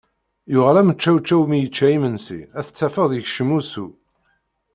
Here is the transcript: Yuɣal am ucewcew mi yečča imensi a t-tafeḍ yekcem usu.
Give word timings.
Yuɣal 0.51 0.77
am 0.79 0.91
ucewcew 0.93 1.41
mi 1.49 1.57
yečča 1.61 1.87
imensi 1.95 2.39
a 2.59 2.61
t-tafeḍ 2.67 3.09
yekcem 3.13 3.49
usu. 3.59 3.87